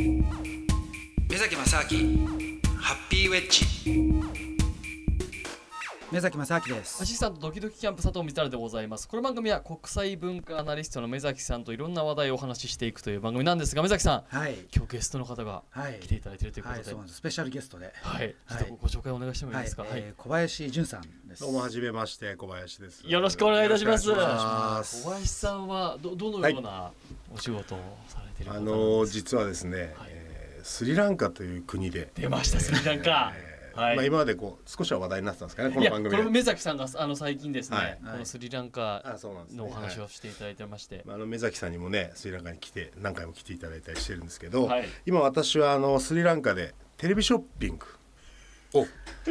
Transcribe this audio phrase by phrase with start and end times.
[0.00, 2.26] 目崎正明
[2.78, 3.66] ハッピーウェッジ。
[6.10, 7.02] 目崎正明です。
[7.02, 9.06] アシスタントドキドキキャンプ佐藤光晴でございます。
[9.06, 14.36] この番組は国際文化アナリストの目崎さんといろんな話題をお話ししていくという番組なんですが目崎さん。
[14.36, 14.54] はい。
[14.74, 15.98] 今日ゲストの方がはい。
[16.00, 17.16] 来ていただいているということはいでそうなんです。
[17.18, 17.92] スペシャルゲストで。
[18.02, 19.90] はい、ちょはいっとご紹介お願いしてもいいはいですか、はい。
[19.96, 21.42] えー小林淳さんです。
[21.42, 23.06] どうもはじめまして小林です。
[23.06, 26.90] よろしくお願いいたします小林さんはどどのような
[27.32, 27.78] お仕事を
[28.08, 30.10] されているあの実はですね、はい。
[30.10, 30.30] えー
[30.62, 33.96] スリランカという国で、出ましたスリランカ、えーはい。
[33.96, 36.38] まあ今までこう少しは話題になってたんですかねこいやこれの番組で。
[36.40, 37.98] 目崎さんがあの最近ですね、はい。
[38.12, 39.02] このスリランカ。
[39.54, 44.84] のお話はいをしていただいてまして、まああの目崎さんにもねスリランカに来て何回も来ていただいたりしてるんですけど、はい。
[45.06, 47.86] 今私はあのスリランカでテレビショッピング
[48.74, 48.86] を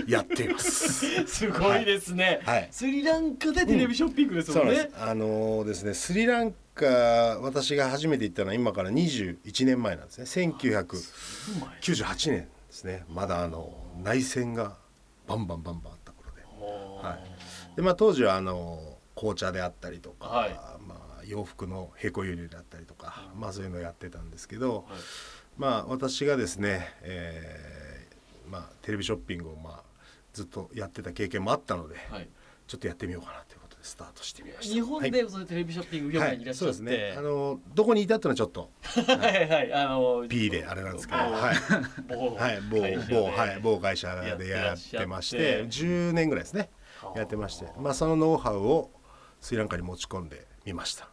[0.07, 1.23] やっています。
[1.25, 5.03] すごいですね、はいスリランカでテレビショッピングですもんね、そうなんです。
[5.03, 6.85] あのですねスリランカ
[7.41, 10.25] 私が初めて行ったのは今から21年前なんですね。
[10.25, 13.05] 1998年ですね。
[13.09, 14.77] まだあの内戦が
[15.27, 17.07] バンバンバンバンあった頃で。
[17.07, 20.53] はいでまあ当時はあの紅茶であったりとか、はい
[20.87, 24.99] まあ洋服の並行輸入であったりとか、まあそういうのをやってたんですけど、はい
[25.57, 27.88] まあ私がですね、えー
[28.49, 29.83] まあテレビショッピングをまあ
[30.33, 32.29] ずっとやってた経験もあったので、はい。
[32.67, 34.73] ちょっとやってみようかなということでスタートしてみました。
[34.75, 37.15] 日本でそのテレビショッピング業界にいらっしゃって、そうですね。
[37.17, 38.69] あのどこにいたっていうのはちょっと。
[39.17, 39.73] はいはい。
[39.73, 42.35] あの P であれなんですけど、某。
[42.35, 42.61] はい。
[42.69, 42.83] 某。
[43.33, 43.59] はい。
[43.59, 46.69] 某某会社でやってまして10年ぐらいですね。
[47.15, 48.91] やってまして、まあそのノウハウを
[49.41, 51.09] スリランカに持ち込んでみました。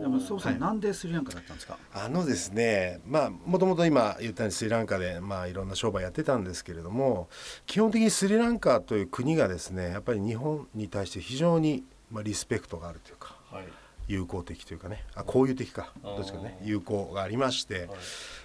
[0.00, 0.60] でもそうさん、はい。
[0.60, 1.78] なんでスリランカだったんですか？
[1.92, 7.28] あのですねまあもともと今言ったようにスリランカでまあいろんな商売やってたんですけれども
[7.66, 13.64] 基本的にスリランカという国がですねやっぱり日本に対して非常にまあリスペクトがあるというかはい。
[14.08, 17.88] 友好的というかねあ交友的かどっちかね友好がありまして、はい。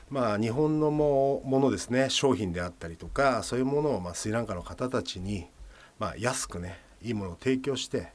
[0.10, 5.46] まあ日本のもものですね商品であったりとかそういうものをまあスリランカの方たちに
[6.00, 8.12] まあ安くねいいものを提供して、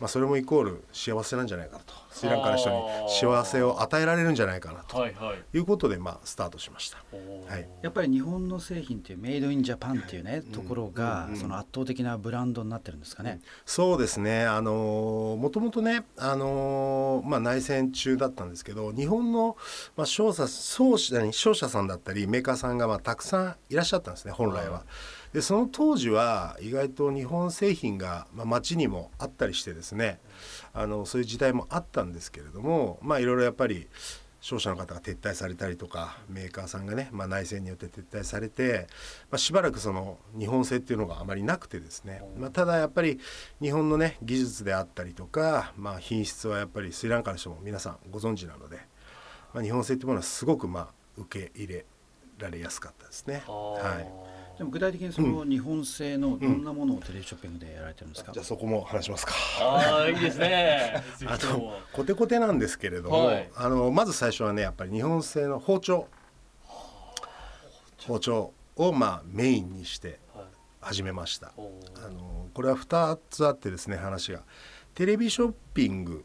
[0.00, 1.94] まあ、それもイコール幸せなんじゃないかなと。
[2.10, 2.76] スリランカの人に
[3.08, 4.98] 幸せを与えられるんじゃないかなと。
[4.98, 5.56] はいはい。
[5.56, 6.98] いうことでまあスタートしました。
[7.48, 7.68] はい。
[7.82, 14.46] やっぱり日本の製品っていうメイドインジャパンっていうね、ところが、うんその圧倒的なブランドになってるんですかね、そうですね。
[14.46, 19.56] あのもともとね、あのまあ、内戦中だったんですけど日本の、
[19.96, 24.84] まあ、商社商社に商社さんだったりメーカーさんがまあたくさんいらっしゃったんですね本来は。
[25.36, 30.18] でその当時は意外と日本製品が、まあ、街にもあったりしてですね
[30.72, 33.86] あのそういう時代もあったんですけれどもまあいろいろやっぱり
[34.40, 38.86] 商社の方が撤退されたりとかメーカーさんがね、まあ、内戦によって撤退されて、
[39.30, 43.20] まあ、しばらくその日本製っていうのがあまりなくてですね、まあ、ただやっぱり
[43.60, 48.78] 日本のね技術であったりとか、まあ、品質はやっぱりスリランカの人も皆さんご存知なので、
[49.52, 51.84] まあ、日本製っていうものはすごくまあ受け入れ
[52.38, 53.42] られやすかったですね。
[53.46, 59.34] はいでも具体的にその日本製のどんなものをテレビショッピングでやられてるんですか、じゃあそこも話しますか。
[59.60, 61.02] あーいいですね。
[61.26, 63.50] あとコテコテなんですけれども、はい。
[63.54, 66.08] あのまず最初はねやっぱり日本製の包丁。
[68.06, 70.44] 包丁をまあメインにしてはい。
[70.80, 71.52] 始めました。
[71.56, 72.06] おー。
[72.06, 74.42] あのこれは2つあってですね話が。
[74.94, 76.24] テレビショッピング、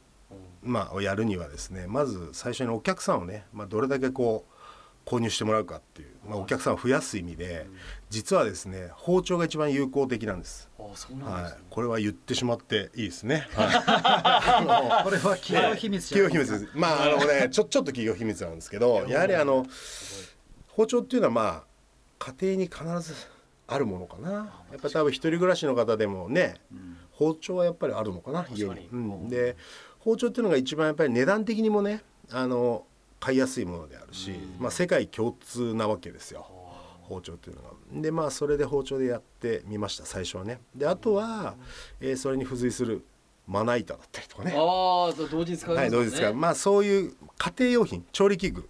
[0.61, 4.50] まあ、をやるにはですねまず最初にお客さんをね、まあ、どれだけこう
[5.05, 7.65] 購入してもらうかっていう、まあ、お客さんを増やす意味で
[8.09, 10.69] 実はですね包丁が一番有効的なんです。
[10.79, 13.47] あーそうなんはいですね、、これは言ってしまっていいですね。
[13.53, 15.03] はい。
[15.03, 16.77] これは企業秘密企業秘密です。
[16.77, 19.65] まああのねちょちょっと企業秘密なんですけど、やはりあの
[20.67, 21.63] 包丁っていうのはまあ
[22.19, 23.15] 家庭に必ず
[23.67, 24.31] あるものかな。
[24.71, 26.55] やっぱ多分一人暮らしの方でもね、
[27.11, 28.89] 包丁はやっぱりあるのかな家に。
[28.91, 29.55] うん、で
[29.99, 32.01] 包丁っていうのが一番やっぱり値段的にもね
[32.31, 32.85] あの
[33.21, 36.45] 買いやすいものであるし、まあ世界共通なわけですよ。
[37.03, 37.69] 包丁っていうのが。
[38.01, 40.59] でまあそれで包丁でやってみました最初はね。
[40.75, 41.55] であとは、
[41.99, 43.05] えーそれに付随する
[43.47, 44.53] まな板だったりとかね。
[44.55, 46.33] ああ同時に使いますもんね、はい、どうですか。
[46.33, 48.69] まあそういう家庭用品、調理器具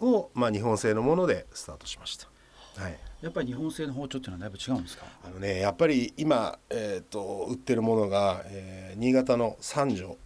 [0.00, 2.28] をまあ日本製のものでスタートしました。
[2.76, 2.98] はい。
[3.20, 5.06] やっぱり日本製の包丁っていうのはだいぶ違うんですか？
[5.24, 10.18] あのね、やっぱり今えっ、と売ってるものが、えー新潟の三条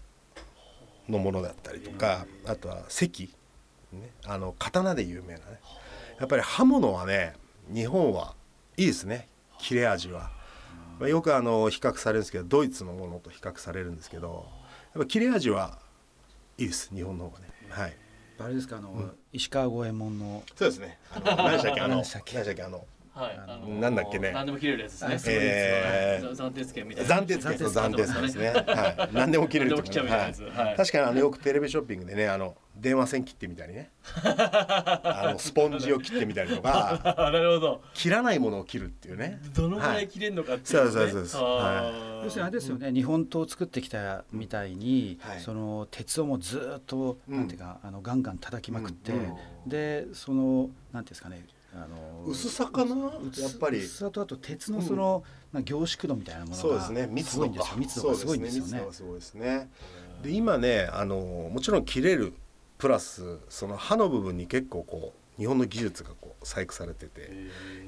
[1.08, 3.30] のものだったりとか、あとは関、
[4.00, 5.60] ね、あの刀で有名なね。
[6.19, 7.34] やっぱり刃物はね、
[7.72, 8.34] 日本は
[8.76, 9.28] いいですね。
[9.58, 10.31] 切れ味は。
[10.98, 14.46] まあ、よくあの比較されるんですけど、ドイツのものと比較されるんですけど、
[14.94, 15.78] やっぱ切れ味は
[16.56, 16.90] いいです。
[16.94, 17.46] 日本の方がね。
[17.69, 17.96] はい。
[18.38, 20.99] あれですかあの、石川五右衛門のそうですね。
[21.14, 21.81] あの何でしたっけ？
[21.81, 22.62] あの何でしたっけ？
[22.62, 24.30] あのはいあのあのなんだっけね。
[24.32, 25.34] 何でも切れるやつですね。
[25.36, 26.26] えー。
[26.26, 26.32] は。
[26.32, 27.16] い暫定券みたいな。
[27.16, 28.48] 暫定付け暫定付けですね。
[28.50, 29.14] はい。
[29.14, 30.42] 何でも切れる何でも切っちゃうみたいなやつ。
[30.42, 30.66] はい。
[30.66, 30.76] はい。
[30.76, 33.90] 確かにあのよくテレビショッピングでねあの電話線切ってみたりね。
[34.22, 37.16] あのスポンジを切ってみたりとか。
[37.16, 37.82] あ なるほど。
[37.94, 39.40] 切らないものを切るっていうね。
[39.54, 40.90] どのぐらはい切れるのかっていうね。
[40.90, 41.42] そうそうそうそう。
[41.42, 42.24] あー。
[42.24, 45.40] 要するにあれですよね、日本刀を作ってきたみたいに、はい。
[45.40, 49.18] その鉄をもうずーっと、うんなんていうかあのガンガン叩きまくって、うん。
[49.20, 49.22] う
[49.66, 49.68] ん。
[49.68, 51.46] でそのなんていうんですかね
[51.76, 52.94] あの薄さかな？
[53.28, 55.62] 薄やっぱり薄さとあと鉄のその、なん。
[55.64, 57.06] か凝縮度みたいなものがそうですね。
[57.11, 57.76] 密度すごいんですよ。
[57.78, 58.81] 密度がすごいんですよね。
[59.14, 59.70] ですね。
[60.23, 61.17] で今ねあの
[61.52, 62.32] もちろん切れる
[62.78, 67.11] プラスその刃の部分に結構こう日本の技術がこう細工されてて、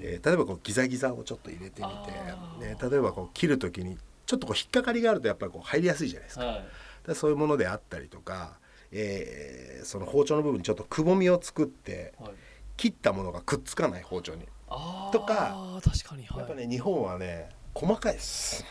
[0.01, 3.97] えー例えばこうギザギザをちょっと入れてみてね、例えばこう切る時に
[4.27, 6.45] ちょっとこう引っかかりがあるとやっぱりこう入りやすいじゃないですか。
[6.45, 6.65] はい。
[7.07, 8.59] でそういうものであったりとか、
[8.93, 12.33] えーその包丁の部分にちょっとくぼみを作ってはい
[12.79, 16.39] 切ったものがくっつかない包丁に、あーとか確かにはい。
[16.39, 18.65] やっぱね日本はね細かいです、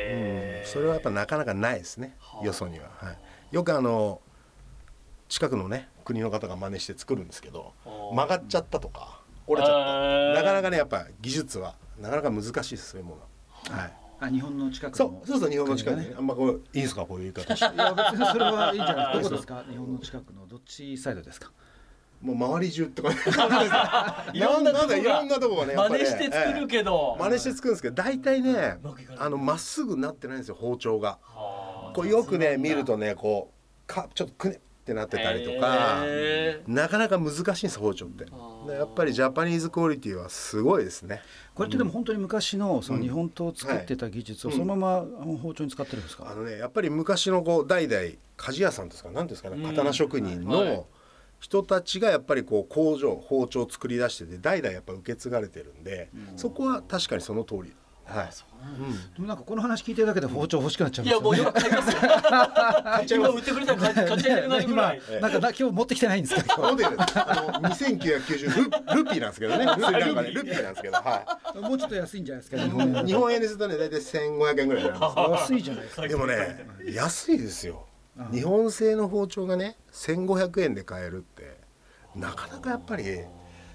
[0.00, 0.66] うん。
[0.66, 3.18] それはやっぱなかなかないですねはあよそには、はい、
[3.50, 4.20] よくあの
[5.28, 17.74] 近くのね国の方が真似して作るんですけど曲がっちゃったとか折れちゃったなかなかねやっぱ技術はなかなか難しいですそういうものは、はい、あ日本の近くそのうそうそう日本の近くに、国があんまこういいですかこういう言い方して。
[17.74, 19.64] いや別にそれはいいんじゃないどこですか？
[19.68, 21.50] 日本の近くのどっちサイドですか？
[22.20, 27.16] もう周り中って感じいろ んなとこいろんなとこがねやっぱね真似して作るけど。
[27.18, 27.24] ええ。
[27.28, 28.78] 真似して作るんですけど大体ね
[29.18, 31.18] あのまっすぐなってないんですよ包丁が。
[31.22, 36.04] はあこうよくね見るとねこうかちょっとくねってなってたりとか
[36.68, 38.24] なかなか難しいんです包丁って。
[38.72, 41.22] やっぱりジャパニーズクオリティはすごいですね。
[41.54, 43.04] これってでも本当に昔のそのうん。
[43.04, 44.58] 日本刀を作ってた技術をはい。
[44.58, 45.04] そのまま
[45.42, 48.00] 包丁に使ってるんですか、あのねやっぱり昔のこう代々
[48.36, 49.10] 鍛冶屋さんですか？
[49.12, 49.56] 何ですかね？
[49.56, 49.62] うん。
[49.70, 50.86] 刀職人はいの
[51.46, 57.72] 人たちがやっぱりこう工場包丁を作り出してて代々やっぱ受け継がれてるんでそこは確かにその通り。
[58.04, 58.28] はい。
[58.30, 58.80] そうなん。
[58.80, 61.38] だうんでもなんかこの話聞いてるだけで包丁欲しくなっちゃうんですよね。
[61.38, 65.02] いやもうよく買います 今売ってくれたら買っ買っちゃいなるぐらい。
[65.08, 66.58] ええなんかな今日持ってきてないんですけど。
[66.58, 69.66] モデルあの2990ルルピーなんですけどね。
[69.66, 76.08] ルピーなんですけどはもうちょっと安いんじゃないですかい日本円にするとね大体1500円ぐらいになるんです安いじゃないですか。
[76.08, 77.85] でもね安いですよ
[78.32, 81.58] 日本製の包丁がね1500円で買えるって
[82.14, 83.04] なかなかやっぱり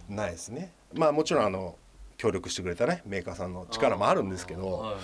[0.09, 0.73] ないですね。
[0.93, 1.75] まあもちろんあの
[2.17, 4.95] 協力してくれたねメーカーさんの力もあるんですけどやっはい。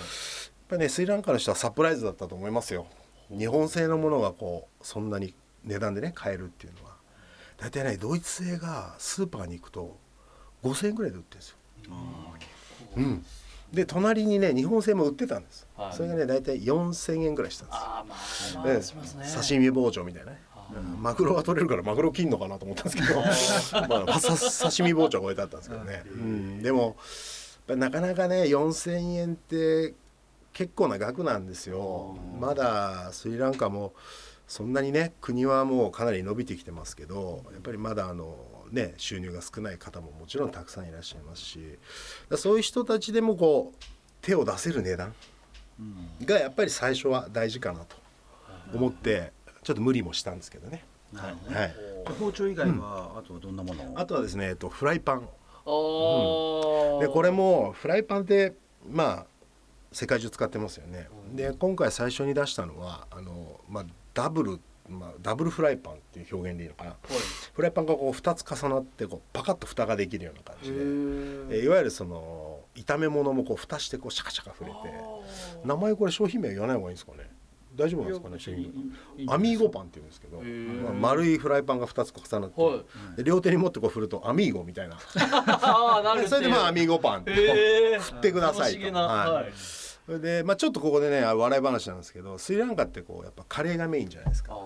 [0.68, 2.86] ぱりねスリランカの人はサプライズだったと思いますよ。
[3.30, 6.96] 日本製のものがこうそんなに値段でね買えるっていうのは。
[7.58, 9.96] 大体ねドイツ製がスーパーに行くと
[10.62, 11.56] 5000円ぐらいで売ってるんですよ。
[12.96, 13.24] うん
[13.72, 15.92] で隣にね日本製も売ってたんです、はい。
[15.92, 18.56] それがね大体4000円ぐらいしたんです。
[18.56, 18.80] まあね
[19.28, 20.48] え刺身包丁みたいなね、うん
[21.02, 23.20] マグロが取れるからマグロ切んのかなと思ったんですけど。
[23.88, 26.96] まあさ刺身包丁が置いてあったんですけどね、うん、でも
[27.68, 29.94] なかなかね4,000円って
[30.52, 32.16] 結構な額なんですよ。
[32.38, 33.92] まだスリランカも
[34.46, 38.34] そんなにね国はもうかなり伸びてきてますけどやっぱりまだあの
[38.70, 41.78] ね収入が少ない方ももちろんたくさんいらっしゃいますし
[42.36, 43.84] そういう人たちでもこう
[44.20, 45.14] 手を出せる値段
[46.24, 47.96] がやっぱり最初は大事かなと
[48.74, 49.32] 思って
[49.62, 50.84] ちょっと無理もしたんですけどね。
[51.14, 51.36] はい、
[52.18, 53.94] 包丁以外はあとはどんなもの？
[53.94, 55.28] をあとはですね、えっと、フライパン。
[55.64, 57.00] あー。
[57.00, 58.54] でこれもフライパンって
[58.90, 59.26] まあ
[59.90, 61.08] 世界中使ってますよね。
[61.32, 66.96] で今回最初に出したのはあの、まあ、ダブル、まあ、ダブルフライパンっていう表現でいいのかな。
[67.52, 74.76] フライパンがこう2つ重なってこうパカッと蓋ができるような感じで、えいわゆるその炒め物もこう蓋してこうシャカシャカ触れて。
[75.64, 77.30] 名前これ商品名は言わない方がいいんですかね。
[77.76, 79.32] 大丈夫なんですかね商品名。
[79.32, 80.82] アミーゴパンって言うんですけど、ー。
[80.82, 82.76] まあ、丸いフライパンが2つ重なって、は
[83.14, 83.16] い。
[83.16, 84.98] で両手に持ってこう振るとアミーゴみたいな。
[86.26, 88.92] それでまあアミーゴパンって振ってくださいと。
[88.92, 89.77] はい
[90.08, 94.56] それで、まあ、ちょっとここでね笑い話なんですけどスリランカってこうやっぱカレーがメインじゃないですか、あ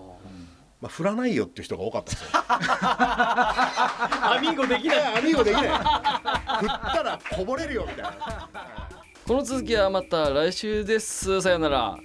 [0.79, 2.29] まあ、振らないよっていう人が多かったんですよ。
[2.29, 2.43] ー
[4.37, 5.17] アミーゴできない。
[5.17, 5.67] アミーゴできない。
[5.67, 8.49] 振ったらこぼれるよみたいな。
[9.27, 11.41] この続きはまた来週です。
[11.41, 11.97] さよなら